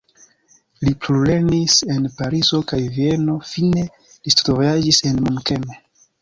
Li 0.85 0.93
plulernis 1.01 1.75
en 1.95 2.07
Parizo 2.21 2.61
kaj 2.71 2.79
Vieno, 2.95 3.37
fine 3.51 3.85
li 4.15 4.35
studvojaĝis 4.39 5.03
al 5.13 5.21
Munkeno. 5.29 5.79